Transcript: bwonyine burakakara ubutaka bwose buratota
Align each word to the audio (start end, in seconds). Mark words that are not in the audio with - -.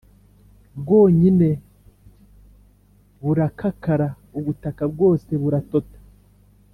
bwonyine 0.79 1.49
burakakara 3.23 4.07
ubutaka 4.37 4.83
bwose 4.93 5.29
buratota 5.41 5.99